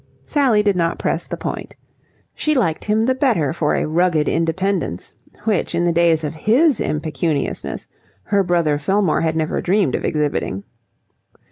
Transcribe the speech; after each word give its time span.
Sally 0.25 0.63
did 0.63 0.75
not 0.75 0.97
press 0.97 1.27
the 1.27 1.37
point. 1.37 1.75
She 2.33 2.55
liked 2.55 2.85
him 2.85 3.03
the 3.03 3.13
better 3.13 3.53
for 3.53 3.75
a 3.75 3.85
rugged 3.85 4.27
independence, 4.27 5.13
which 5.43 5.75
in 5.75 5.85
the 5.85 5.91
days 5.91 6.23
of 6.23 6.33
his 6.33 6.79
impecuniousness 6.79 7.87
her 8.23 8.41
brother 8.41 8.79
Fillmore 8.79 9.21
had 9.21 9.35
never 9.35 9.61
dreamed 9.61 9.93
of 9.93 10.03
exhibiting. 10.03 10.63